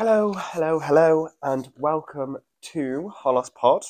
Hello, 0.00 0.32
hello, 0.34 0.78
hello, 0.78 1.28
and 1.42 1.68
welcome 1.76 2.38
to 2.62 3.12
Holos 3.22 3.52
Pod. 3.54 3.82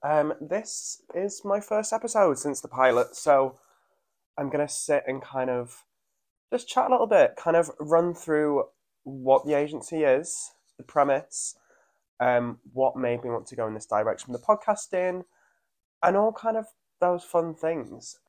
Um, 0.00 0.32
this 0.40 1.02
is 1.12 1.42
my 1.44 1.58
first 1.58 1.92
episode 1.92 2.38
since 2.38 2.60
the 2.60 2.68
pilot, 2.68 3.16
so 3.16 3.58
I'm 4.38 4.48
gonna 4.48 4.68
sit 4.68 5.02
and 5.08 5.20
kind 5.20 5.50
of 5.50 5.82
just 6.52 6.68
chat 6.68 6.86
a 6.86 6.92
little 6.92 7.08
bit, 7.08 7.34
kind 7.34 7.56
of 7.56 7.68
run 7.80 8.14
through 8.14 8.66
what 9.02 9.44
the 9.44 9.54
agency 9.54 10.04
is, 10.04 10.52
the 10.76 10.84
premise, 10.84 11.56
um, 12.20 12.60
what 12.72 12.94
made 12.94 13.24
me 13.24 13.30
want 13.30 13.48
to 13.48 13.56
go 13.56 13.66
in 13.66 13.74
this 13.74 13.86
direction 13.86 14.32
the 14.32 14.38
podcasting, 14.38 15.24
and 16.00 16.16
all 16.16 16.32
kind 16.32 16.56
of 16.56 16.66
those 17.00 17.24
fun 17.24 17.56
things. 17.56 18.20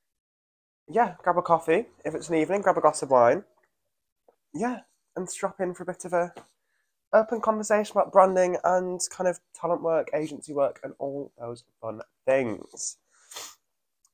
Yeah, 0.87 1.13
grab 1.21 1.37
a 1.37 1.43
coffee 1.43 1.85
if 2.03 2.15
it's 2.15 2.29
an 2.29 2.35
evening, 2.35 2.63
grab 2.63 2.79
a 2.79 2.81
glass 2.81 3.03
of 3.03 3.11
wine. 3.11 3.43
Yeah, 4.55 4.79
and 5.15 5.29
strap 5.29 5.59
in 5.59 5.75
for 5.75 5.83
a 5.83 5.85
bit 5.85 6.03
of 6.05 6.13
a 6.13 6.33
open 7.13 7.41
conversation 7.41 7.91
about 7.97 8.11
branding 8.11 8.57
and 8.63 9.01
kind 9.11 9.27
of 9.27 9.39
talent 9.59 9.81
work, 9.81 10.09
agency 10.13 10.53
work, 10.53 10.79
and 10.83 10.93
all 10.99 11.31
those 11.39 11.63
fun 11.81 12.01
things. 12.25 12.97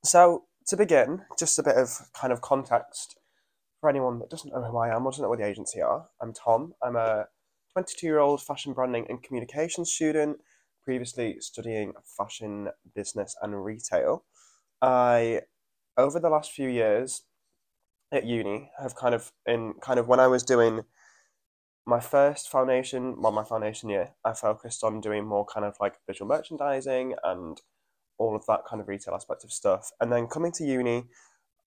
So, 0.03 0.43
to 0.67 0.77
begin, 0.77 1.23
just 1.37 1.59
a 1.59 1.63
bit 1.63 1.75
of 1.75 2.09
kind 2.13 2.31
of 2.31 2.41
context 2.41 3.17
for 3.79 3.89
anyone 3.89 4.19
that 4.19 4.29
doesn't 4.29 4.53
know 4.53 4.63
who 4.63 4.77
I 4.77 4.95
am 4.95 5.05
or 5.05 5.11
doesn't 5.11 5.23
know 5.23 5.29
what 5.29 5.39
the 5.39 5.45
agency 5.45 5.81
are. 5.81 6.07
I'm 6.21 6.33
Tom. 6.33 6.73
I'm 6.81 6.95
a 6.95 7.27
22 7.73 8.07
year 8.07 8.19
old 8.19 8.41
fashion 8.41 8.73
branding 8.73 9.05
and 9.09 9.21
communication 9.21 9.85
student, 9.85 10.37
previously 10.83 11.37
studying 11.39 11.93
fashion 12.17 12.69
business 12.95 13.35
and 13.41 13.63
retail. 13.63 14.23
I, 14.81 15.41
over 15.97 16.19
the 16.19 16.29
last 16.29 16.51
few 16.51 16.69
years 16.69 17.23
at 18.11 18.25
uni, 18.25 18.71
have 18.81 18.95
kind 18.95 19.13
of, 19.13 19.31
in 19.45 19.73
kind 19.81 19.99
of 19.99 20.07
when 20.07 20.19
I 20.19 20.27
was 20.27 20.43
doing 20.43 20.83
my 21.85 21.99
first 21.99 22.49
foundation, 22.49 23.21
well, 23.21 23.31
my 23.31 23.43
foundation 23.43 23.89
year, 23.89 24.11
I 24.23 24.33
focused 24.33 24.83
on 24.83 25.01
doing 25.01 25.25
more 25.25 25.45
kind 25.45 25.65
of 25.65 25.75
like 25.79 25.95
visual 26.07 26.27
merchandising 26.27 27.15
and 27.23 27.61
all 28.17 28.35
of 28.35 28.45
that 28.47 28.61
kind 28.67 28.81
of 28.81 28.87
retail 28.87 29.13
aspect 29.13 29.43
of 29.43 29.51
stuff. 29.51 29.91
And 30.01 30.11
then 30.11 30.27
coming 30.27 30.51
to 30.53 30.65
uni, 30.65 31.05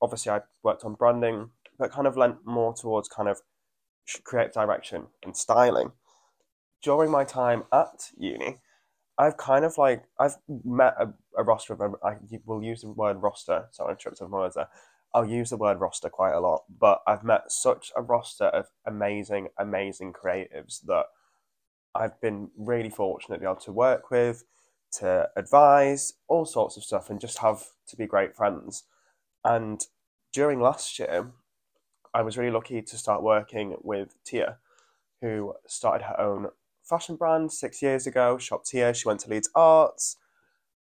obviously 0.02 0.32
I 0.32 0.40
worked 0.62 0.84
on 0.84 0.94
branding, 0.94 1.50
but 1.78 1.92
kind 1.92 2.06
of 2.06 2.16
lent 2.16 2.38
more 2.44 2.74
towards 2.74 3.08
kind 3.08 3.28
of 3.28 3.40
creative 4.24 4.54
direction 4.54 5.06
and 5.24 5.36
styling. 5.36 5.92
During 6.82 7.10
my 7.10 7.24
time 7.24 7.64
at 7.72 8.10
uni, 8.16 8.58
I've 9.18 9.36
kind 9.36 9.64
of 9.64 9.76
like 9.78 10.04
I've 10.18 10.36
met 10.64 10.94
a, 10.98 11.12
a 11.36 11.42
roster 11.42 11.74
of 11.74 11.96
I 12.04 12.16
will 12.46 12.62
use 12.62 12.82
the 12.82 12.88
word 12.88 13.20
roster. 13.20 13.66
Sorry, 13.72 13.92
I 13.92 13.96
tripped 13.96 14.22
over 14.22 14.30
my 14.30 14.38
words 14.38 14.54
there. 14.54 14.68
I'll 15.14 15.28
use 15.28 15.50
the 15.50 15.56
word 15.56 15.80
roster 15.80 16.08
quite 16.08 16.34
a 16.34 16.40
lot, 16.40 16.64
but 16.68 17.00
I've 17.06 17.24
met 17.24 17.50
such 17.50 17.90
a 17.96 18.02
roster 18.02 18.44
of 18.44 18.66
amazing, 18.86 19.48
amazing 19.58 20.12
creatives 20.12 20.82
that 20.86 21.06
I've 21.94 22.20
been 22.20 22.50
really 22.56 22.90
fortunate 22.90 23.36
to 23.36 23.40
be 23.40 23.46
able 23.46 23.56
to 23.56 23.72
work 23.72 24.10
with, 24.10 24.44
to 24.98 25.28
advise, 25.36 26.14
all 26.28 26.44
sorts 26.44 26.76
of 26.76 26.84
stuff, 26.84 27.10
and 27.10 27.20
just 27.20 27.38
have 27.38 27.64
to 27.88 27.96
be 27.96 28.06
great 28.06 28.36
friends. 28.36 28.84
And 29.44 29.80
during 30.32 30.60
last 30.60 30.98
year, 30.98 31.32
I 32.12 32.22
was 32.22 32.36
really 32.36 32.50
lucky 32.50 32.82
to 32.82 32.96
start 32.98 33.22
working 33.22 33.76
with 33.82 34.14
Tia, 34.24 34.58
who 35.22 35.54
started 35.66 36.04
her 36.04 36.20
own 36.20 36.48
fashion 36.84 37.16
brand 37.16 37.52
six 37.52 37.82
years 37.82 38.06
ago, 38.06 38.38
Shop 38.38 38.64
Tia. 38.64 38.94
She 38.94 39.08
went 39.08 39.20
to 39.20 39.30
Leeds 39.30 39.50
Arts 39.54 40.16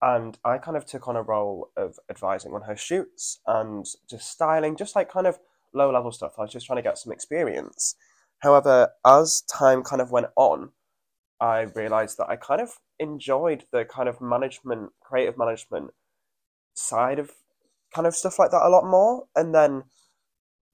and 0.03 0.39
I 0.45 0.59
kind 0.59 0.77
of 0.77 0.85
took 0.85 1.09
on 1.09 1.17
a 1.17 1.23
role 1.23 1.71
of 1.77 1.99
advising 2.11 2.53
on 2.53 2.63
her 2.63 2.77
shoots 2.77 3.41
and 3.47 3.87
just 4.09 4.31
styling, 4.31 4.77
just 4.77 4.95
like 4.95 5.11
kind 5.11 5.27
of 5.27 5.39
low 5.73 5.91
level 5.91 6.13
stuff. 6.13 6.35
I 6.39 6.43
was 6.43 6.53
just 6.53 6.67
trying 6.67 6.77
to 6.77 6.83
get 6.83 6.99
some 6.99 7.13
experience. 7.13 7.95
However, 8.41 8.91
as 9.05 9.43
time 9.43 9.83
kind 9.83 10.03
of 10.03 10.11
went 10.11 10.29
on, 10.37 10.71
I 11.41 11.63
realized 11.63 12.19
that 12.19 12.29
I 12.29 12.37
kind 12.37 12.61
of 12.61 12.79
enjoyed 12.99 13.65
the 13.73 13.85
kind 13.85 14.09
of 14.09 14.21
management, 14.21 14.93
creative 15.01 15.39
management 15.39 15.91
side 16.75 17.19
of 17.19 17.33
kind 17.95 18.07
of 18.07 18.15
stuff 18.15 18.39
like 18.39 18.51
that 18.51 18.67
a 18.67 18.69
lot 18.69 18.87
more. 18.87 19.25
And 19.35 19.55
then 19.55 19.85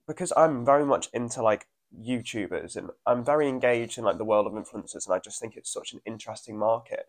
because 0.07 0.33
I'm 0.37 0.65
very 0.65 0.85
much 0.85 1.09
into 1.13 1.43
like 1.43 1.67
YouTubers 1.97 2.77
and 2.77 2.91
I'm 3.07 3.25
very 3.25 3.49
engaged 3.49 3.99
in 3.99 4.05
like 4.05 4.19
the 4.19 4.25
world 4.25 4.47
of 4.47 4.53
influencers, 4.53 5.07
and 5.07 5.15
I 5.15 5.19
just 5.19 5.41
think 5.41 5.57
it's 5.57 5.73
such 5.73 5.93
an 5.93 6.01
interesting 6.05 6.59
market 6.59 7.07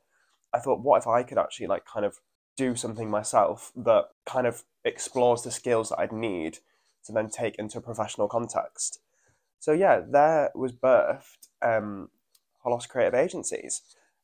I 0.54 0.60
thought, 0.60 0.82
what 0.82 1.00
if 1.00 1.08
I 1.08 1.24
could 1.24 1.38
actually 1.38 1.68
like 1.68 1.86
kind 1.86 2.06
of 2.06 2.20
do 2.56 2.76
something 2.76 3.10
myself 3.10 3.72
that 3.76 4.06
kind 4.26 4.46
of 4.46 4.64
explores 4.86 5.42
the 5.42 5.52
skills 5.52 5.90
that 5.90 6.00
I'd 6.00 6.12
need 6.12 6.60
to 7.06 7.12
then 7.12 7.30
take 7.30 7.56
into 7.56 7.78
a 7.78 7.82
professional 7.82 8.28
context. 8.28 9.00
So 9.60 9.72
yeah, 9.72 10.02
there 10.08 10.52
was 10.56 10.72
birthed 10.72 11.48
um, 11.62 12.10
Holos 12.66 12.88
Creative 12.88 13.14
Agencies. 13.14 13.82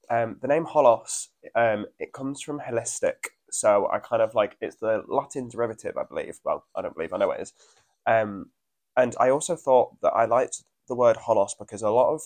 Um, 0.10 0.38
the 0.42 0.48
name 0.48 0.66
Holos 0.66 1.28
um, 1.56 1.86
it 2.00 2.14
comes 2.14 2.42
from 2.42 2.60
holistic, 2.60 3.28
so 3.52 3.90
I 3.92 4.00
kind 4.00 4.22
of 4.22 4.34
like 4.34 4.58
it's 4.60 4.78
the 4.78 5.04
Latin 5.08 5.50
derivative, 5.50 5.98
I 5.98 6.04
believe. 6.04 6.40
Well, 6.44 6.66
I 6.76 6.82
don't 6.82 6.96
believe 6.96 7.14
I 7.14 7.18
know 7.18 7.32
it 7.32 7.42
is. 7.42 7.54
Um, 8.08 8.48
and 8.98 9.16
I 9.20 9.30
also 9.30 9.56
thought 9.56 10.02
that 10.02 10.12
I 10.12 10.26
liked 10.26 10.64
the 10.88 10.96
word 10.96 11.18
Holos 11.18 11.52
because 11.58 11.82
a 11.82 11.90
lot 11.90 12.14
of 12.14 12.22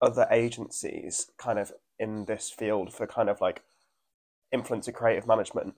other 0.00 0.26
agencies 0.30 1.30
kind 1.38 1.58
of 1.58 1.72
in 1.98 2.24
this 2.26 2.50
field 2.50 2.92
for 2.92 3.06
kind 3.06 3.28
of 3.28 3.40
like 3.40 3.62
influencer 4.54 4.92
creative 4.92 5.26
management 5.26 5.74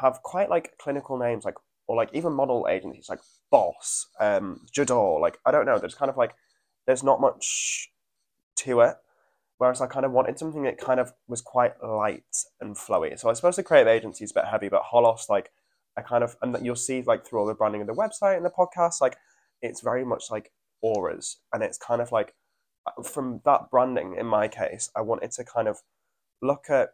have 0.00 0.22
quite 0.22 0.50
like 0.50 0.76
clinical 0.78 1.18
names 1.18 1.44
like 1.44 1.54
or 1.86 1.96
like 1.96 2.10
even 2.12 2.32
model 2.32 2.66
agencies 2.68 3.08
like 3.08 3.20
Boss, 3.50 4.08
um, 4.20 4.60
J'adore. 4.74 5.20
Like 5.20 5.38
I 5.44 5.50
don't 5.50 5.66
know, 5.66 5.78
there's 5.78 5.94
kind 5.94 6.10
of 6.10 6.16
like 6.16 6.34
there's 6.86 7.02
not 7.02 7.20
much 7.20 7.90
to 8.56 8.80
it. 8.80 8.96
Whereas 9.58 9.80
I 9.80 9.86
kind 9.86 10.04
of 10.04 10.12
wanted 10.12 10.38
something 10.38 10.64
that 10.64 10.78
kind 10.78 10.98
of 10.98 11.12
was 11.28 11.40
quite 11.40 11.74
light 11.82 12.24
and 12.60 12.76
flowy. 12.76 13.18
So 13.18 13.30
I 13.30 13.34
suppose 13.34 13.56
the 13.56 13.62
creative 13.62 13.88
agency 13.88 14.24
is 14.24 14.32
a 14.32 14.34
bit 14.34 14.46
heavy, 14.46 14.68
but 14.68 14.82
Holos 14.92 15.28
like 15.28 15.50
I 15.96 16.02
kind 16.02 16.24
of 16.24 16.36
and 16.42 16.56
you'll 16.64 16.74
see 16.76 17.02
like 17.02 17.26
through 17.26 17.40
all 17.40 17.46
the 17.46 17.54
branding 17.54 17.80
of 17.80 17.86
the 17.86 17.94
website 17.94 18.36
and 18.36 18.44
the 18.44 18.50
podcast, 18.50 19.00
like 19.00 19.16
it's 19.62 19.80
very 19.80 20.04
much 20.04 20.24
like 20.30 20.50
auras 20.82 21.38
and 21.52 21.62
it's 21.62 21.78
kind 21.78 22.02
of 22.02 22.12
like 22.12 22.34
from 23.02 23.40
that 23.44 23.70
branding 23.70 24.16
in 24.18 24.26
my 24.26 24.48
case, 24.48 24.90
I 24.96 25.00
wanted 25.00 25.32
to 25.32 25.44
kind 25.44 25.68
of 25.68 25.82
look 26.42 26.66
at 26.68 26.90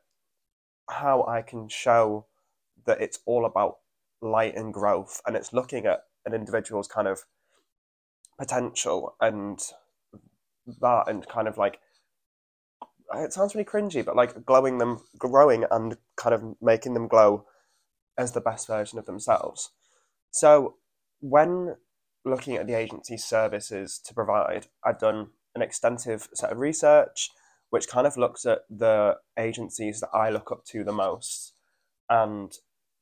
how 0.88 1.24
I 1.26 1.42
can 1.42 1.68
show 1.68 2.26
that 2.86 3.00
it's 3.00 3.20
all 3.26 3.44
about 3.44 3.78
light 4.22 4.56
and 4.56 4.72
growth 4.72 5.20
and 5.26 5.36
it's 5.36 5.52
looking 5.52 5.86
at 5.86 6.04
an 6.26 6.34
individual's 6.34 6.88
kind 6.88 7.08
of 7.08 7.24
potential 8.38 9.16
and 9.20 9.60
that 10.80 11.04
and 11.08 11.26
kind 11.28 11.48
of 11.48 11.58
like 11.58 11.80
it 13.14 13.32
sounds 13.32 13.54
really 13.54 13.64
cringy, 13.64 14.04
but 14.04 14.14
like 14.16 14.44
glowing 14.46 14.78
them, 14.78 15.00
growing 15.18 15.64
and 15.70 15.96
kind 16.16 16.34
of 16.34 16.54
making 16.60 16.94
them 16.94 17.08
glow 17.08 17.44
as 18.16 18.32
the 18.32 18.40
best 18.40 18.66
version 18.66 18.98
of 18.98 19.06
themselves. 19.06 19.70
So 20.30 20.76
when 21.20 21.76
looking 22.24 22.56
at 22.56 22.66
the 22.66 22.74
agency's 22.74 23.24
services 23.24 24.00
to 24.04 24.14
provide, 24.14 24.68
I've 24.84 24.98
done 24.98 25.30
an 25.54 25.62
extensive 25.62 26.28
set 26.34 26.52
of 26.52 26.58
research 26.58 27.30
which 27.70 27.88
kind 27.88 28.06
of 28.06 28.16
looks 28.16 28.44
at 28.44 28.62
the 28.68 29.16
agencies 29.38 30.00
that 30.00 30.10
I 30.12 30.28
look 30.30 30.52
up 30.52 30.64
to 30.66 30.84
the 30.84 30.92
most. 30.92 31.54
And 32.08 32.52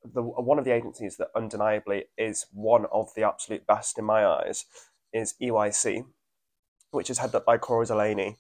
the 0.05 0.23
one 0.23 0.59
of 0.59 0.65
the 0.65 0.75
agencies 0.75 1.17
that 1.17 1.29
undeniably 1.35 2.05
is 2.17 2.47
one 2.53 2.87
of 2.93 3.09
the 3.17 3.23
absolute 3.23 3.67
best 3.67 3.99
in 3.99 4.05
my 4.05 4.25
eyes 4.25 4.67
is 5.13 5.35
EYC, 5.43 6.05
which 6.91 7.11
is 7.11 7.19
headed 7.19 7.35
up 7.35 7.47
by 7.47 7.57
Cora 7.59 7.87
Delaney. 7.87 8.37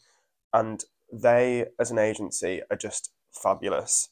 And 0.53 0.85
they, 1.13 1.67
as 1.81 1.91
an 1.91 1.99
agency, 1.99 2.61
are 2.71 2.77
just 2.77 3.11
fabulous. 3.33 4.11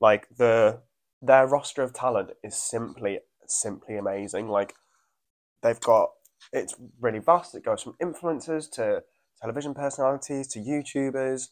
Like 0.00 0.28
the 0.36 0.80
their 1.22 1.46
roster 1.46 1.82
of 1.82 1.94
talent 1.94 2.32
is 2.42 2.54
simply 2.54 3.20
simply 3.46 3.96
amazing. 3.96 4.48
Like 4.48 4.74
they've 5.62 5.80
got 5.80 6.10
it's 6.52 6.74
really 7.00 7.20
vast. 7.20 7.54
It 7.54 7.64
goes 7.64 7.82
from 7.82 7.96
influencers 8.02 8.70
to 8.72 9.02
television 9.44 9.74
personalities 9.74 10.48
to 10.48 10.58
YouTubers. 10.58 11.48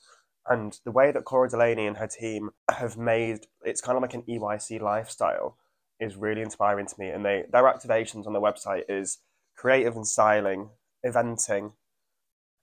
And 0.48 0.78
the 0.84 0.90
way 0.90 1.12
that 1.12 1.24
Cora 1.24 1.48
Delaney 1.48 1.86
and 1.86 1.98
her 1.98 2.08
team 2.08 2.50
have 2.70 2.96
made 2.96 3.46
it's 3.64 3.80
kind 3.80 3.96
of 3.96 4.02
like 4.02 4.14
an 4.14 4.22
EYC 4.22 4.80
lifestyle 4.80 5.56
is 6.00 6.16
really 6.16 6.40
inspiring 6.40 6.86
to 6.86 6.94
me. 6.98 7.10
And 7.10 7.24
they 7.24 7.44
their 7.52 7.64
activations 7.64 8.26
on 8.26 8.32
their 8.32 8.42
website 8.42 8.82
is 8.88 9.18
creative 9.56 9.94
and 9.94 10.06
styling, 10.06 10.70
eventing. 11.06 11.72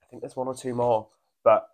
I 0.04 0.06
think 0.10 0.22
there's 0.22 0.36
one 0.36 0.48
or 0.48 0.56
two 0.56 0.74
more, 0.74 1.08
but 1.44 1.68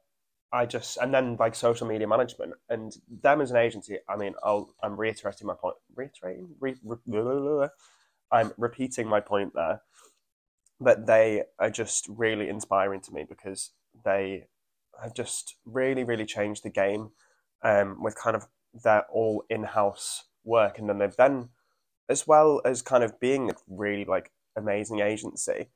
I 0.52 0.66
just 0.66 0.98
and 0.98 1.14
then 1.14 1.38
like 1.40 1.56
social 1.56 1.88
media 1.88 2.08
management 2.08 2.54
and 2.70 2.96
them 3.24 3.42
as 3.42 3.52
an 3.52 3.58
agency. 3.58 3.98
I 4.08 4.18
mean, 4.18 4.36
I'll 4.44 4.70
I'm 4.84 4.98
reiterating 4.98 5.48
my 5.48 5.56
point. 5.56 5.78
Reiterating, 5.96 6.50
re, 6.60 6.76
re, 6.84 7.70
I'm 8.32 8.52
repeating 8.58 9.08
my 9.08 9.22
point 9.22 9.54
there 9.56 9.82
but 10.80 11.08
they 11.08 11.44
are 11.60 11.70
just 11.70 12.08
really 12.10 12.50
inspiring 12.50 13.02
to 13.02 13.14
me 13.14 13.26
because 13.28 13.72
they 14.04 14.48
have 15.02 15.14
just 15.14 15.56
really, 15.66 16.04
really 16.04 16.26
changed 16.26 16.64
the 16.64 16.70
game 16.70 17.12
um, 17.64 18.02
with 18.02 18.16
kind 18.16 18.36
of 18.36 18.48
their 18.84 19.06
all 19.12 19.44
in-house 19.50 20.26
work, 20.44 20.78
and 20.78 20.90
then 20.90 20.98
they've 20.98 21.16
then, 21.16 21.50
as 22.10 22.28
well 22.28 22.62
as 22.66 22.82
kind 22.82 23.04
of 23.04 23.20
being 23.20 23.50
a 23.50 23.56
really 23.68 24.06
like 24.06 24.32
amazing 24.56 25.00
agency, 25.00 25.68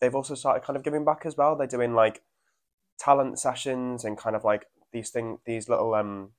they've 0.00 0.14
also 0.14 0.34
started 0.34 0.64
kind 0.64 0.76
of 0.76 0.82
giving 0.82 1.04
back 1.04 1.22
as 1.24 1.36
well. 1.36 1.56
They're 1.56 1.66
doing 1.66 1.94
like 1.94 2.22
talent 2.98 3.38
sessions 3.38 4.04
and 4.04 4.16
kind 4.16 4.34
of 4.36 4.44
like 4.44 4.66
these 4.92 5.10
thing 5.10 5.38
these 5.44 5.68
little 5.68 5.94
um 5.94 6.30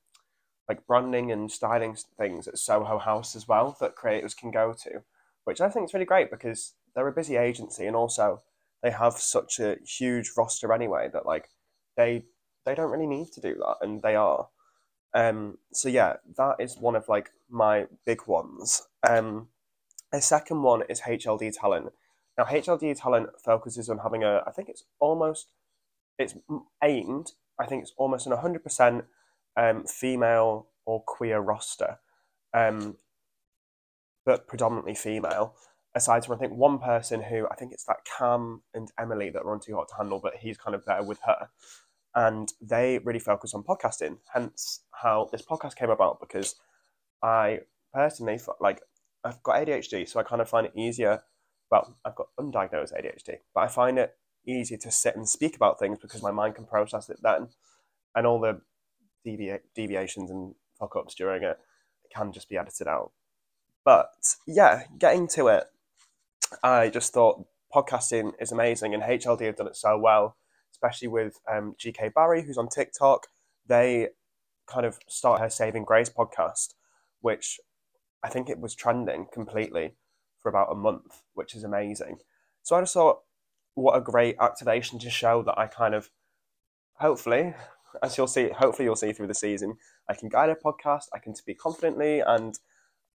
like 0.68 0.86
branding 0.86 1.32
and 1.32 1.50
styling 1.50 1.96
things 2.18 2.46
at 2.46 2.58
Soho 2.58 2.98
House 2.98 3.34
as 3.34 3.48
well 3.48 3.76
that 3.80 3.94
creators 3.94 4.34
can 4.34 4.50
go 4.50 4.74
to, 4.82 5.02
which 5.44 5.60
I 5.60 5.70
think 5.70 5.86
is 5.86 5.94
really 5.94 6.04
great 6.04 6.30
because 6.30 6.74
they're 6.98 7.06
a 7.06 7.12
busy 7.12 7.36
agency 7.36 7.86
and 7.86 7.94
also 7.94 8.42
they 8.82 8.90
have 8.90 9.12
such 9.12 9.60
a 9.60 9.76
huge 9.86 10.32
roster 10.36 10.72
anyway 10.72 11.08
that 11.12 11.24
like 11.24 11.48
they 11.96 12.24
they 12.66 12.74
don't 12.74 12.90
really 12.90 13.06
need 13.06 13.30
to 13.32 13.40
do 13.40 13.54
that 13.54 13.76
and 13.82 14.02
they 14.02 14.16
are. 14.16 14.48
Um, 15.14 15.58
so 15.72 15.88
yeah, 15.88 16.14
that 16.36 16.56
is 16.58 16.76
one 16.76 16.96
of 16.96 17.08
like 17.08 17.30
my 17.48 17.86
big 18.04 18.26
ones. 18.26 18.82
Um, 19.08 19.46
a 20.12 20.20
second 20.20 20.62
one 20.62 20.82
is 20.88 21.02
HLD 21.02 21.56
Talent. 21.56 21.92
Now 22.36 22.44
HLD 22.44 23.00
Talent 23.00 23.28
focuses 23.44 23.88
on 23.88 23.98
having 23.98 24.24
a, 24.24 24.42
I 24.44 24.50
think 24.50 24.68
it's 24.68 24.82
almost, 24.98 25.46
it's 26.18 26.34
aimed. 26.82 27.30
I 27.60 27.66
think 27.66 27.82
it's 27.82 27.94
almost 27.96 28.26
an 28.26 28.32
hundred 28.32 28.64
percent 28.64 29.04
um, 29.56 29.84
female 29.84 30.66
or 30.84 31.00
queer 31.06 31.38
roster, 31.38 32.00
um, 32.52 32.96
but 34.26 34.48
predominantly 34.48 34.96
female. 34.96 35.54
Aside 35.98 36.24
from 36.24 36.36
I 36.36 36.38
think 36.38 36.52
one 36.52 36.78
person 36.78 37.20
who 37.22 37.48
I 37.50 37.56
think 37.56 37.72
it's 37.72 37.84
that 37.84 37.98
Cam 38.18 38.62
and 38.72 38.88
Emily 38.98 39.30
that 39.30 39.40
are 39.42 39.52
on 39.52 39.60
Too 39.60 39.74
Hot 39.74 39.88
to 39.88 39.96
Handle, 39.96 40.20
but 40.22 40.36
he's 40.36 40.56
kind 40.56 40.74
of 40.76 40.84
there 40.84 41.02
with 41.02 41.18
her 41.26 41.48
and 42.14 42.52
they 42.60 42.98
really 42.98 43.18
focus 43.18 43.54
on 43.54 43.62
podcasting. 43.62 44.18
Hence, 44.32 44.80
how 44.90 45.28
this 45.30 45.42
podcast 45.42 45.76
came 45.76 45.90
about 45.90 46.20
because 46.20 46.56
I 47.22 47.60
personally 47.92 48.40
like 48.60 48.80
I've 49.24 49.42
got 49.42 49.56
ADHD, 49.56 50.08
so 50.08 50.20
I 50.20 50.22
kind 50.22 50.40
of 50.40 50.48
find 50.48 50.66
it 50.66 50.72
easier. 50.76 51.22
Well, 51.70 51.96
I've 52.04 52.14
got 52.14 52.28
undiagnosed 52.38 52.92
ADHD, 52.92 53.38
but 53.54 53.60
I 53.60 53.68
find 53.68 53.98
it 53.98 54.16
easier 54.46 54.78
to 54.78 54.90
sit 54.90 55.16
and 55.16 55.28
speak 55.28 55.54
about 55.56 55.78
things 55.78 55.98
because 56.00 56.22
my 56.22 56.30
mind 56.30 56.54
can 56.54 56.64
process 56.64 57.10
it 57.10 57.18
then, 57.22 57.48
and 58.14 58.26
all 58.26 58.40
the 58.40 58.60
devi- 59.24 59.60
deviations 59.74 60.30
and 60.30 60.54
fuck 60.78 60.96
ups 60.96 61.14
during 61.14 61.42
it 61.42 61.58
can 62.14 62.32
just 62.32 62.48
be 62.48 62.56
edited 62.56 62.88
out. 62.88 63.12
But 63.84 64.10
yeah, 64.46 64.84
getting 64.98 65.28
to 65.28 65.48
it, 65.48 65.64
I 66.62 66.88
just 66.88 67.12
thought 67.12 67.46
podcasting 67.74 68.32
is 68.40 68.52
amazing, 68.52 68.94
and 68.94 69.02
HLD 69.02 69.46
have 69.46 69.56
done 69.56 69.68
it 69.68 69.76
so 69.76 69.98
well 69.98 70.36
especially 70.78 71.08
with 71.08 71.40
um, 71.50 71.74
GK 71.78 72.14
Barry, 72.14 72.42
who's 72.42 72.58
on 72.58 72.68
TikTok. 72.68 73.26
They 73.66 74.08
kind 74.66 74.86
of 74.86 74.98
start 75.08 75.40
her 75.40 75.50
Saving 75.50 75.84
Grace 75.84 76.08
podcast, 76.08 76.74
which 77.20 77.58
I 78.22 78.28
think 78.28 78.48
it 78.48 78.60
was 78.60 78.74
trending 78.74 79.26
completely 79.32 79.94
for 80.40 80.48
about 80.48 80.70
a 80.70 80.76
month, 80.76 81.22
which 81.34 81.54
is 81.54 81.64
amazing. 81.64 82.18
So 82.62 82.76
I 82.76 82.80
just 82.80 82.94
thought, 82.94 83.20
what 83.74 83.96
a 83.96 84.00
great 84.00 84.36
activation 84.40 84.98
to 85.00 85.10
show 85.10 85.42
that 85.42 85.58
I 85.58 85.66
kind 85.66 85.94
of, 85.94 86.10
hopefully, 86.94 87.54
as 88.02 88.16
you'll 88.16 88.26
see, 88.26 88.50
hopefully 88.50 88.84
you'll 88.84 88.96
see 88.96 89.12
through 89.12 89.28
the 89.28 89.34
season, 89.34 89.78
I 90.08 90.14
can 90.14 90.28
guide 90.28 90.50
a 90.50 90.54
podcast, 90.54 91.06
I 91.12 91.18
can 91.18 91.34
speak 91.34 91.58
confidently, 91.58 92.20
and 92.20 92.58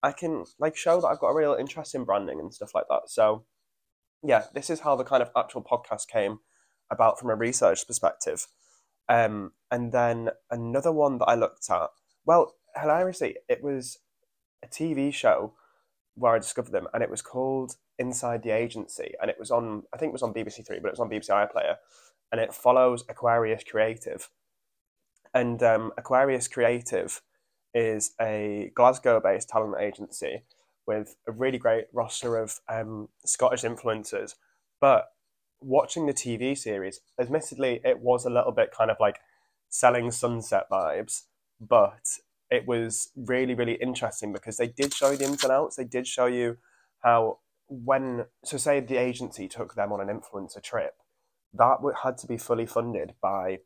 I 0.03 0.13
can 0.13 0.45
like 0.59 0.77
show 0.77 1.01
that 1.01 1.07
I've 1.07 1.21
got 1.21 1.29
a 1.29 1.37
real 1.37 1.57
interest 1.59 1.95
in 1.95 2.05
branding 2.05 2.41
and 2.41 2.53
stuff 2.53 2.75
like 2.75 2.87
that. 2.89 3.03
So, 3.09 3.45
yeah, 4.23 4.45
this 4.55 4.71
is 4.71 4.81
how 4.81 4.97
the 4.97 5.05
kind 5.05 5.23
of 5.23 5.31
actual 5.37 5.63
podcast 5.63 6.09
came 6.09 6.39
about 6.91 7.19
from 7.19 7.31
a 7.31 7.35
research 7.35 7.87
perspective. 7.87 8.47
Um, 9.09 9.53
and 9.71 9.93
then 9.93 10.31
another 10.51 10.93
one 10.93 11.19
that 11.19 11.27
I 11.27 11.35
looked 11.35 11.69
at, 11.71 11.89
well, 12.25 12.55
hilariously, 12.81 13.37
it 13.49 13.63
was 13.63 13.99
a 14.63 14.69
TV 14.69 15.13
show 15.13 15.55
where 16.15 16.35
I 16.35 16.39
discovered 16.39 16.73
them, 16.73 16.87
and 16.93 17.03
it 17.03 17.11
was 17.11 17.23
called 17.23 17.77
Inside 17.99 18.43
the 18.43 18.51
Agency, 18.51 19.15
and 19.21 19.31
it 19.31 19.37
was 19.39 19.51
on, 19.51 19.85
I 19.93 19.97
think 19.97 20.11
it 20.11 20.13
was 20.13 20.23
on 20.23 20.35
BBC 20.35 20.67
Three, 20.67 20.79
but 20.81 20.89
it 20.89 20.93
was 20.93 21.01
on 21.01 21.11
BBC 21.11 21.29
iPlayer, 21.31 21.77
and 22.31 22.41
it 22.41 22.55
follows 22.55 23.05
Aquarius 23.09 23.65
Creative. 23.65 24.29
And 25.33 25.63
um, 25.63 25.93
Aquarius 25.97 26.49
Creative 26.49 27.21
is 27.75 28.13
a 28.21 28.73
Glasgow-based 28.75 29.49
talent 29.49 29.81
agency 29.81 30.43
with 30.87 31.17
a 31.29 31.33
really 31.33 31.59
great 31.59 31.85
roster 31.93 32.37
of 32.37 32.59
um, 32.69 33.09
Scottish 33.25 33.63
influencers, 33.63 34.35
but 34.81 35.09
watching 35.61 36.07
the 36.07 36.15
TV 36.15 36.57
series, 36.57 37.01
admittedly, 37.19 37.81
it 37.85 38.01
was 38.01 38.25
a 38.25 38.31
little 38.31 38.53
bit 38.53 38.73
kind 38.77 38.91
of 38.91 38.97
like 38.99 39.21
selling 39.69 40.11
sunset 40.11 40.65
vibes, 40.71 41.23
but 41.61 42.19
it 42.51 42.67
was 42.67 43.11
really, 43.15 43.55
really 43.55 43.75
interesting 43.75 44.33
because 44.33 44.57
they 44.57 44.67
did 44.67 44.93
show 44.93 45.15
the 45.15 45.25
ins 45.25 45.45
and 45.45 45.53
outs. 45.53 45.77
They 45.77 45.85
did 45.85 46.07
show 46.07 46.27
you 46.27 46.57
how, 47.01 47.39
when, 47.69 48.25
so 48.45 48.57
say 48.57 48.81
the 48.81 48.97
agency 48.97 49.47
took 49.47 49.75
them 49.75 49.93
on 49.93 50.01
an 50.01 50.09
influencer 50.09 50.63
trip, 50.63 50.95
that 51.55 51.79
had 52.03 52.19
to 52.19 52.27
be 52.27 52.37
fully 52.37 52.67
funded 52.67 53.15
by, 53.23 53.59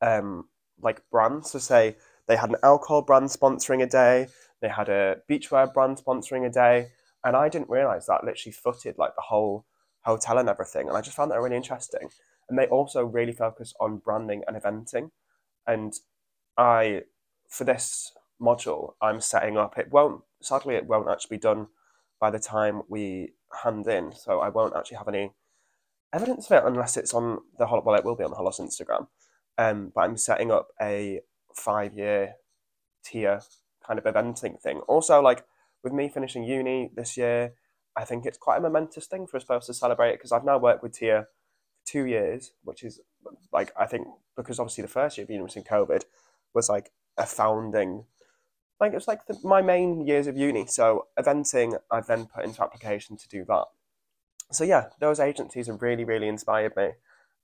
um, 0.00 0.48
like 0.80 1.02
brands. 1.10 1.50
So 1.50 1.58
say 1.58 1.96
they 2.28 2.36
had 2.36 2.50
an 2.50 2.56
alcohol 2.62 3.02
brand 3.02 3.28
sponsoring 3.28 3.82
a 3.82 3.86
day, 3.86 4.28
they 4.60 4.68
had 4.68 4.88
a 4.88 5.16
beachwear 5.28 5.72
brand 5.72 5.98
sponsoring 5.98 6.46
a 6.46 6.50
day, 6.50 6.88
and 7.24 7.36
I 7.36 7.48
didn't 7.48 7.70
realize 7.70 8.06
that 8.06 8.24
literally 8.24 8.52
footed 8.52 8.96
like 8.98 9.14
the 9.16 9.22
whole 9.22 9.64
hotel 10.02 10.38
and 10.38 10.48
everything. 10.48 10.88
And 10.88 10.96
I 10.96 11.00
just 11.00 11.16
found 11.16 11.30
that 11.30 11.40
really 11.40 11.56
interesting. 11.56 12.08
And 12.48 12.58
they 12.58 12.66
also 12.66 13.04
really 13.04 13.32
focus 13.32 13.74
on 13.80 13.98
branding 13.98 14.42
and 14.46 14.56
eventing. 14.56 15.10
And 15.66 15.92
I, 16.56 17.02
for 17.48 17.64
this 17.64 18.12
module, 18.40 18.94
I'm 19.02 19.20
setting 19.20 19.58
up, 19.58 19.76
it 19.76 19.90
won't, 19.90 20.22
sadly, 20.40 20.76
it 20.76 20.86
won't 20.86 21.08
actually 21.08 21.36
be 21.36 21.40
done 21.40 21.68
by 22.20 22.30
the 22.30 22.38
time 22.38 22.82
we 22.88 23.32
hand 23.62 23.86
in. 23.86 24.12
So 24.12 24.40
I 24.40 24.48
won't 24.48 24.76
actually 24.76 24.98
have 24.98 25.08
any 25.08 25.32
evidence 26.12 26.50
of 26.50 26.52
it 26.52 26.66
unless 26.66 26.96
it's 26.96 27.12
on 27.12 27.40
the 27.58 27.66
well, 27.66 27.94
it 27.94 28.04
will 28.04 28.16
be 28.16 28.24
on 28.24 28.30
the 28.30 28.36
Holos 28.36 28.60
Instagram. 28.60 29.08
Um, 29.58 29.92
but 29.94 30.02
I'm 30.02 30.16
setting 30.16 30.50
up 30.50 30.68
a 30.80 31.20
five 31.58 31.94
year 31.94 32.34
tier 33.04 33.42
kind 33.86 33.98
of 33.98 34.04
eventing 34.04 34.60
thing. 34.60 34.78
Also, 34.80 35.20
like 35.20 35.44
with 35.82 35.92
me 35.92 36.08
finishing 36.08 36.44
uni 36.44 36.90
this 36.94 37.16
year, 37.16 37.54
I 37.96 38.04
think 38.04 38.26
it's 38.26 38.38
quite 38.38 38.58
a 38.58 38.60
momentous 38.60 39.06
thing 39.06 39.26
for 39.26 39.36
us 39.36 39.44
both 39.44 39.66
to 39.66 39.74
celebrate 39.74 40.12
because 40.12 40.32
I've 40.32 40.44
now 40.44 40.58
worked 40.58 40.82
with 40.82 40.92
Tia 40.92 41.26
for 41.74 41.90
two 41.90 42.04
years, 42.04 42.52
which 42.62 42.82
is 42.82 43.00
like 43.52 43.72
I 43.76 43.86
think 43.86 44.06
because 44.36 44.60
obviously 44.60 44.82
the 44.82 44.88
first 44.88 45.16
year 45.16 45.24
of 45.24 45.30
uni 45.30 45.42
was 45.42 45.56
in 45.56 45.64
COVID 45.64 46.04
was 46.54 46.68
like 46.68 46.92
a 47.16 47.26
founding, 47.26 48.04
like 48.80 48.92
it 48.92 48.96
was 48.96 49.08
like 49.08 49.26
the, 49.26 49.38
my 49.42 49.62
main 49.62 50.06
years 50.06 50.26
of 50.26 50.36
uni. 50.36 50.66
So 50.66 51.06
eventing, 51.18 51.78
I've 51.90 52.06
then 52.06 52.26
put 52.26 52.44
into 52.44 52.62
application 52.62 53.16
to 53.16 53.28
do 53.28 53.44
that. 53.48 53.64
So 54.52 54.64
yeah, 54.64 54.86
those 55.00 55.20
agencies 55.20 55.66
have 55.66 55.82
really 55.82 56.04
really 56.04 56.28
inspired 56.28 56.76
me, 56.76 56.90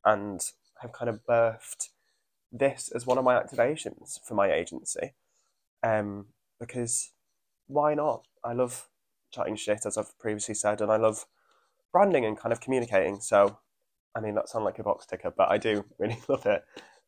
and 0.04 0.40
have 0.80 0.92
kind 0.92 1.08
of 1.08 1.20
birthed 1.28 1.88
this 2.56 2.90
as 2.94 3.06
one 3.06 3.18
of 3.18 3.24
my 3.24 3.34
activations 3.34 4.18
for 4.26 4.34
my 4.34 4.50
agency, 4.52 5.14
um, 5.82 6.26
because 6.60 7.12
why 7.66 7.94
not? 7.94 8.26
I 8.44 8.52
love 8.52 8.88
chatting 9.32 9.56
shit, 9.56 9.84
as 9.84 9.98
I've 9.98 10.18
previously 10.18 10.54
said, 10.54 10.80
and 10.80 10.90
I 10.90 10.96
love 10.96 11.26
branding 11.92 12.24
and 12.24 12.38
kind 12.38 12.52
of 12.52 12.60
communicating. 12.60 13.20
So, 13.20 13.58
I 14.14 14.20
mean, 14.20 14.34
that 14.34 14.48
sounds 14.48 14.64
like 14.64 14.78
a 14.78 14.84
box 14.84 15.06
ticker, 15.06 15.32
but 15.36 15.50
I 15.50 15.58
do 15.58 15.84
really 15.98 16.18
love 16.28 16.46
it. 16.46 16.64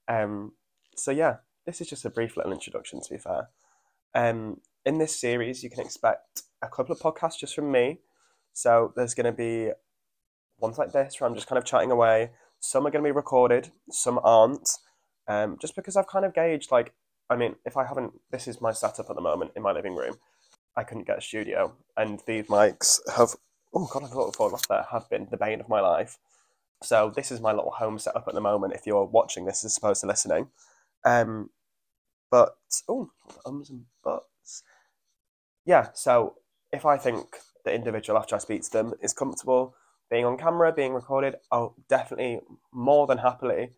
Um, 0.09 0.53
so, 0.97 1.11
yeah, 1.11 1.37
this 1.65 1.81
is 1.81 1.89
just 1.89 2.05
a 2.05 2.11
brief 2.11 2.37
little 2.37 2.53
introduction, 2.53 3.01
to 3.01 3.15
be 3.15 3.19
fair. 3.19 3.49
Um, 4.15 4.61
in 4.85 4.99
this 4.99 5.19
series, 5.19 5.63
you 5.63 5.71
can 5.71 5.81
expect 5.81 6.43
a 6.63 6.69
couple 6.69 6.93
of 6.93 7.01
podcasts 7.01 7.39
just 7.39 7.55
from 7.55 7.71
me. 7.71 8.01
So, 8.53 8.93
there's 8.97 9.15
going 9.15 9.27
to 9.27 9.33
be 9.33 9.73
ones 10.59 10.79
like 10.79 10.93
this 10.93 11.21
where 11.21 11.29
I'm 11.29 11.35
just 11.35 11.47
kind 11.47 11.59
of 11.59 11.65
chatting 11.65 11.91
away. 11.91 12.31
Some 12.61 12.87
are 12.87 12.91
going 12.91 13.05
to 13.05 13.09
be 13.09 13.13
recorded, 13.13 13.71
some 13.91 14.19
aren't. 14.25 14.69
Um, 15.29 15.59
just 15.61 15.75
because 15.75 15.97
I've 15.97 16.07
kind 16.07 16.25
of 16.25 16.35
gauged, 16.35 16.71
like, 16.71 16.93
I 17.29 17.37
mean, 17.37 17.57
if 17.65 17.77
I 17.77 17.85
haven't, 17.85 18.13
this 18.31 18.47
is 18.47 18.61
my 18.61 18.73
setup 18.73 19.11
at 19.11 19.17
the 19.17 19.23
moment 19.23 19.53
in 19.57 19.63
my 19.63 19.73
living 19.73 19.97
room. 19.97 20.17
I 20.77 20.85
couldn't 20.85 21.07
get 21.07 21.19
a 21.19 21.23
studio, 21.23 21.75
and 21.97 22.21
these 22.27 22.47
mics 22.47 23.01
have 23.17 23.35
oh 23.77 23.89
god, 23.93 24.05
I 24.05 24.07
thought 24.07 24.35
fallen 24.35 24.55
off 24.55 24.69
there. 24.69 24.87
Have 24.91 25.09
been 25.11 25.29
the 25.31 25.37
bane 25.37 25.61
of 25.61 25.69
my 25.69 25.81
life. 25.81 26.19
So 26.83 27.13
this 27.15 27.31
is 27.31 27.41
my 27.41 27.53
little 27.53 27.71
home 27.71 27.99
setup 27.99 28.27
at 28.27 28.35
the 28.35 28.41
moment. 28.41 28.75
If 28.75 28.87
you're 28.87 29.05
watching 29.05 29.45
this 29.45 29.65
as 29.65 29.77
opposed 29.77 30.01
to 30.01 30.07
listening, 30.07 30.49
um, 31.05 31.51
but 32.31 32.57
oh, 32.89 33.11
ums 33.45 33.71
and 33.71 33.85
buts. 34.03 34.63
Yeah. 35.65 35.89
So 35.95 36.37
if 36.73 36.87
I 36.87 36.97
think 36.97 37.37
the 37.65 37.75
individual 37.75 38.19
after 38.19 38.35
I 38.35 38.39
speak 38.39 38.63
to 38.63 38.71
them 38.71 38.95
is 39.03 39.13
comfortable 39.13 39.75
being 40.11 40.25
on 40.25 40.39
camera, 40.39 40.73
being 40.73 40.95
recorded, 40.95 41.37
I'll 41.51 41.75
definitely 41.89 42.41
more 42.73 43.07
than 43.07 43.19
happily 43.19 43.71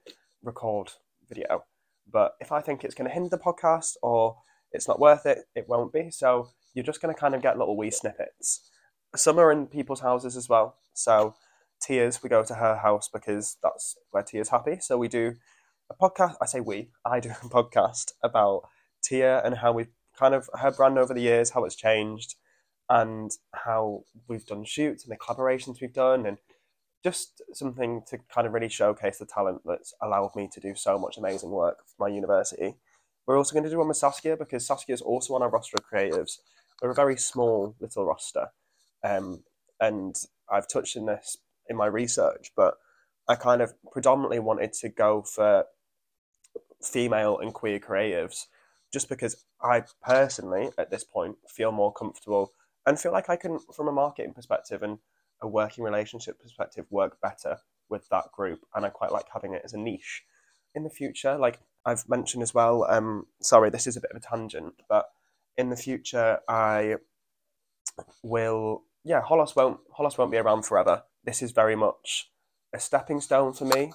record 0.43 0.93
video. 1.29 1.65
But 2.11 2.33
if 2.41 2.53
I 2.53 2.61
think 2.61 2.85
it's 2.85 2.95
going 2.95 3.09
to 3.09 3.15
hinder 3.15 3.29
the 3.29 3.39
podcast 3.39 3.95
or 4.03 4.37
it's 4.73 4.89
not 4.89 5.01
worth 5.01 5.27
it, 5.27 5.41
it 5.55 5.69
won't 5.69 5.93
be. 5.93 6.11
So 6.11 6.49
you're 6.75 6.85
just 6.85 7.01
going 7.01 7.15
to 7.15 7.21
kind 7.21 7.35
of 7.35 7.43
get 7.43 7.59
little 7.59 7.77
wee 7.77 7.91
snippets. 7.91 8.71
Some 9.17 9.39
are 9.39 9.53
in 9.53 9.67
people's 9.67 10.01
houses 10.01 10.37
as 10.37 10.49
well. 10.49 10.77
So 10.95 11.35
Tia's, 11.83 12.23
we 12.23 12.29
go 12.29 12.45
to 12.45 12.55
her 12.55 12.77
house 12.77 13.09
because 13.13 13.57
that's 13.63 13.97
where 14.11 14.23
Tia's 14.23 14.49
happy. 14.49 14.79
So 14.81 14.99
we 14.99 15.09
do 15.09 15.35
a 15.91 15.95
podcast. 15.95 16.37
I 16.41 16.47
say 16.47 16.61
we. 16.61 16.91
I 17.05 17.21
do 17.21 17.31
a 17.31 17.33
podcast 17.49 18.13
about 18.23 18.63
Tia 19.03 19.43
and 19.45 19.57
how 19.57 19.73
we've 19.73 19.91
kind 20.19 20.35
of 20.35 20.49
her 20.55 20.71
brand 20.71 20.99
over 20.99 21.15
the 21.15 21.21
years, 21.21 21.51
how 21.51 21.65
it's 21.65 21.77
changed, 21.77 22.35
and 22.89 23.31
how 23.55 24.03
we've 24.29 24.47
done 24.47 24.65
shoots 24.65 25.05
and 25.05 25.13
the 25.13 25.17
collaborations 25.17 25.81
we've 25.81 25.93
done, 25.93 26.27
and 26.27 26.39
just 27.05 27.43
something 27.53 28.03
to 28.09 28.19
kind 28.33 28.47
of 28.47 28.53
really 28.53 28.69
showcase 28.69 29.19
the 29.19 29.27
talent 29.27 29.63
that's 29.65 29.95
allowed 30.03 30.35
me 30.35 30.49
to 30.53 30.61
do 30.61 30.75
so 30.75 30.99
much 30.99 31.17
amazing 31.17 31.51
work 31.51 31.79
for 31.87 32.09
my 32.09 32.15
university. 32.15 32.77
We're 33.27 33.37
also 33.37 33.53
going 33.53 33.65
to 33.65 33.71
do 33.71 33.79
one 33.79 33.89
with 33.89 33.97
Saskia 33.97 34.37
because 34.37 34.67
Saskia 34.67 34.95
is 34.95 35.03
also 35.03 35.35
on 35.35 35.43
our 35.43 35.51
roster 35.51 35.77
of 35.79 35.89
creatives. 35.89 36.39
We're 36.83 36.91
a 36.91 36.95
very 36.95 37.17
small 37.17 37.75
little 37.81 38.05
roster, 38.05 38.49
um, 39.05 39.45
and 39.81 40.17
I've 40.51 40.69
touched 40.69 40.97
on 40.97 41.07
this 41.07 41.37
in 41.69 41.77
my 41.77 41.87
research, 41.87 42.53
but 42.57 42.75
I 43.29 43.35
kind 43.35 43.61
of 43.61 43.75
predominantly 43.93 44.39
wanted 44.39 44.73
to 44.75 44.89
go 44.89 45.23
for 45.23 45.67
female 46.83 47.39
and 47.39 47.53
queer 47.53 47.79
creatives 47.79 48.47
just 48.93 49.09
because 49.09 49.45
I 49.61 49.85
personally, 50.03 50.71
at 50.79 50.91
this 50.91 51.05
point, 51.05 51.37
feel 51.49 51.73
more 51.73 51.93
comfortable 51.93 52.53
and 52.87 52.99
feel 52.99 53.13
like 53.13 53.29
I 53.29 53.37
can, 53.37 53.59
from 53.75 53.89
a 53.89 53.93
marketing 53.93 54.33
perspective 54.33 54.83
and 54.83 54.99
a 55.41 55.49
working 55.49 55.85
relationship 55.85 56.41
perspective, 56.41 56.87
work 56.91 57.21
better 57.21 57.59
with 57.89 58.09
that 58.11 58.33
group. 58.33 58.61
And 58.75 58.85
I 58.85 58.91
quite 58.91 59.13
like 59.13 59.27
having 59.33 59.55
it 59.55 59.63
as 59.65 59.73
a 59.73 59.79
niche 59.79 60.25
in 60.75 60.85
the 60.85 60.91
future. 60.91 61.37
Like 61.37 61.61
I've 61.85 62.09
mentioned 62.09 62.43
as 62.43 62.55
well, 62.55 62.85
um, 62.89 63.27
sorry, 63.41 63.71
this 63.71 63.87
is 63.87 63.97
a 63.97 64.01
bit 64.01 64.11
of 64.11 64.17
a 64.17 64.21
tangent, 64.21 64.75
but 64.89 65.09
in 65.57 65.71
the 65.71 65.77
future, 65.77 66.39
I 66.49 66.97
will, 68.23 68.85
yeah, 69.05 69.23
Holos 69.23 69.57
won't, 69.57 69.81
Holos 69.99 70.19
won't 70.19 70.31
be 70.31 70.39
around 70.39 70.63
forever. 70.63 71.03
This 71.25 71.43
is 71.43 71.53
very 71.53 71.77
much 71.77 72.31
a 72.73 72.79
stepping 72.79 73.21
stone 73.21 73.53
for 73.53 73.65
me 73.65 73.93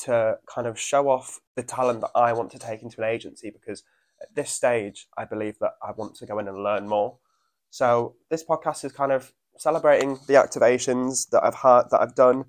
to 0.00 0.38
kind 0.46 0.66
of 0.66 0.78
show 0.78 1.08
off 1.08 1.40
the 1.56 1.62
talent 1.62 2.00
that 2.00 2.10
I 2.14 2.32
want 2.32 2.50
to 2.52 2.58
take 2.58 2.82
into 2.82 3.00
an 3.00 3.08
agency 3.08 3.50
because 3.50 3.82
at 4.20 4.34
this 4.34 4.50
stage, 4.50 5.08
I 5.16 5.24
believe 5.24 5.58
that 5.60 5.74
I 5.82 5.92
want 5.92 6.16
to 6.16 6.26
go 6.26 6.38
in 6.38 6.48
and 6.48 6.62
learn 6.62 6.88
more. 6.88 7.18
So 7.70 8.16
this 8.30 8.44
podcast 8.44 8.84
is 8.84 8.92
kind 8.92 9.12
of 9.12 9.32
celebrating 9.58 10.18
the 10.26 10.34
activations 10.34 11.28
that 11.30 11.44
I've 11.44 11.56
had 11.56 11.90
that 11.90 12.00
I've 12.00 12.14
done 12.14 12.46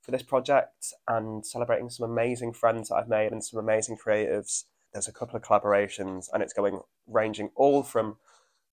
for 0.00 0.10
this 0.10 0.22
project 0.22 0.92
and 1.08 1.44
celebrating 1.44 1.88
some 1.90 2.08
amazing 2.08 2.52
friends 2.52 2.88
that 2.88 2.96
I've 2.96 3.08
made 3.08 3.32
and 3.32 3.44
some 3.44 3.58
amazing 3.58 3.96
creatives. 3.96 4.64
There's 4.92 5.08
a 5.08 5.12
couple 5.12 5.36
of 5.36 5.42
collaborations 5.42 6.26
and 6.32 6.42
it's 6.42 6.52
going 6.52 6.80
ranging 7.06 7.50
all 7.56 7.82
from 7.82 8.16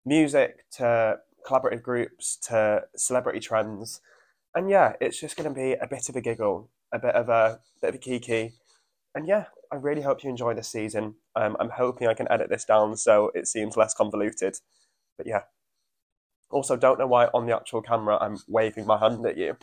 music 0.06 0.70
to 0.78 1.20
collaborative 1.48 1.82
groups 1.82 2.36
to 2.48 2.84
celebrity 2.96 3.40
trends. 3.40 4.02
And 4.54 4.70
yeah, 4.70 4.94
it's 5.00 5.20
just 5.20 5.38
going 5.38 5.50
to 5.50 5.56
be 5.56 5.74
a 5.74 5.88
bit 5.88 6.10
of 6.10 6.16
a 6.16 6.22
giggle, 6.22 6.70
a 6.92 7.00
bit 7.00 7.16
of 7.16 7.30
a 7.30 7.60
bit 7.82 7.90
of 7.90 7.96
a 7.96 8.00
kiki. 8.00 8.54
And 9.16 9.28
yeah, 9.28 9.46
I 9.72 9.76
really 9.78 10.02
hope 10.02 10.24
you 10.24 10.30
enjoy 10.30 10.54
this 10.54 10.68
season. 10.68 11.16
Um, 11.36 11.56
I'm 11.60 11.70
hoping 11.70 12.08
I 12.08 12.14
can 12.14 12.30
edit 12.30 12.50
this 12.50 12.66
down 12.66 12.98
so 12.98 13.32
it 13.34 13.48
seems 13.48 13.78
less 13.78 13.94
convoluted. 13.94 14.58
But 15.18 15.28
yeah. 15.28 15.44
Also, 16.52 16.76
don't 16.76 17.00
know 17.00 17.08
why 17.08 17.28
on 17.34 17.46
the 17.46 17.56
actual 17.56 17.82
camera 17.82 18.18
I'm 18.20 18.38
waving 18.48 18.86
my 18.86 18.98
hand 18.98 19.26
at 19.26 19.38
you. 19.38 19.58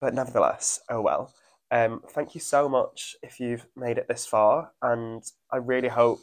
But 0.00 0.14
nevertheless, 0.14 0.80
oh 0.88 1.00
well. 1.00 1.34
Um, 1.70 2.02
thank 2.10 2.34
you 2.34 2.40
so 2.40 2.68
much 2.68 3.16
if 3.22 3.38
you've 3.38 3.66
made 3.76 3.96
it 3.96 4.08
this 4.08 4.26
far, 4.26 4.72
and 4.82 5.22
I 5.52 5.58
really 5.58 5.88
hope 5.88 6.20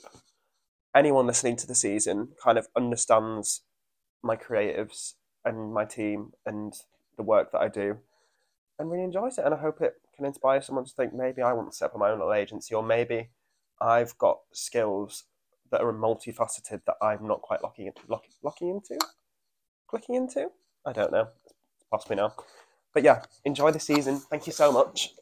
anyone 0.96 1.28
listening 1.28 1.56
to 1.58 1.68
the 1.68 1.76
season 1.76 2.30
kind 2.44 2.58
of 2.58 2.68
understands 2.76 3.62
my 4.24 4.36
creatives 4.36 5.14
and 5.46 5.74
my 5.74 5.86
team 5.86 6.32
and 6.46 6.74
the 7.16 7.24
work 7.24 7.52
that 7.52 7.62
I 7.62 7.68
do 7.70 8.00
and 8.80 8.92
really 8.92 9.04
enjoys 9.04 9.38
it. 9.38 9.46
And 9.46 9.54
I 9.54 9.58
hope 9.58 9.82
it 9.82 9.96
can 10.16 10.26
inspire 10.26 10.62
someone 10.62 10.86
to 10.86 10.92
think 10.92 11.14
maybe 11.14 11.42
I 11.42 11.54
want 11.54 11.72
to 11.72 11.78
set 11.78 11.92
up 11.92 11.98
my 11.98 12.10
own 12.10 12.20
little 12.20 12.34
agency, 12.34 12.76
or 12.76 12.84
maybe 12.84 13.30
I've 13.80 14.18
got 14.18 14.40
skills 14.52 15.24
that 15.72 15.82
are 15.82 15.94
multifaceted 15.94 16.82
that 16.86 16.96
I'm 17.02 17.28
not 17.28 17.42
quite 17.42 17.64
locking 17.64 17.92
lock, 18.08 18.24
locking 18.44 18.70
into, 18.70 18.98
clicking 19.88 20.16
into. 20.16 20.50
I 20.86 20.94
don't 20.94 21.12
know. 21.12 21.28
It's 21.46 21.86
past 21.92 22.10
me 22.10 22.16
now. 22.16 22.34
But 22.94 23.04
yeah, 23.04 23.22
enjoy 23.46 23.72
the 23.72 23.80
season. 23.80 24.20
Thank 24.20 24.48
you 24.48 24.54
so 24.54 24.72
much. 24.72 25.14